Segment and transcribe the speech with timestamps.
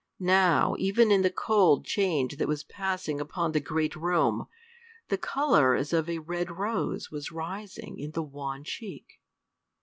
[0.19, 4.47] now, even in the cold change that was passing upon the great room,
[5.09, 9.19] the color as of a red rose was rising in the wan cheek.